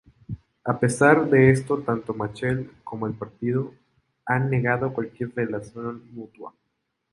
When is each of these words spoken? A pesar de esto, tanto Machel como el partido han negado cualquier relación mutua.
A 0.65 0.79
pesar 0.79 1.29
de 1.29 1.51
esto, 1.51 1.83
tanto 1.83 2.15
Machel 2.15 2.71
como 2.83 3.05
el 3.05 3.13
partido 3.13 3.71
han 4.25 4.49
negado 4.49 4.91
cualquier 4.95 5.31
relación 5.35 6.11
mutua. 6.15 6.55